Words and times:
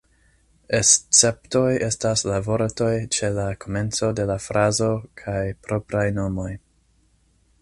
Esceptoj 0.77 1.67
estas 1.89 2.25
la 2.31 2.39
vortoj 2.49 2.89
ĉe 3.17 3.31
la 3.37 3.47
komenco 3.67 4.13
de 4.21 4.29
la 4.33 4.41
frazo 4.49 4.91
kaj 5.25 5.41
propraj 5.69 6.07
nomoj. 6.21 6.53